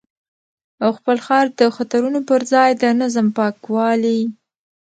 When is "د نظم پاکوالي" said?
2.81-4.19